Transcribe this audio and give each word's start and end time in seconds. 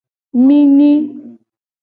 Mi 0.45 0.57
nyi. 0.77 0.91